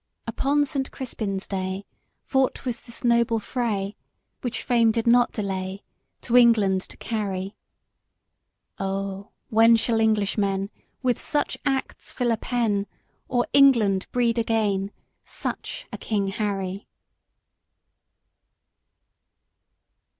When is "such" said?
11.21-11.55, 15.23-15.85